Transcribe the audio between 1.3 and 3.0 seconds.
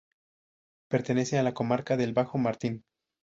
a la Comarca del Bajo Martín